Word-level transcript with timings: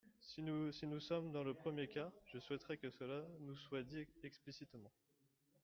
Si 0.19 0.41
nous 0.41 0.99
sommes 0.99 1.31
dans 1.31 1.43
le 1.43 1.53
premier 1.53 1.87
cas, 1.87 2.11
je 2.33 2.39
souhaiterais 2.39 2.77
que 2.77 2.89
cela 2.89 3.23
nous 3.41 3.55
soit 3.55 3.83
dit 3.83 4.03
explicitement. 4.23 4.89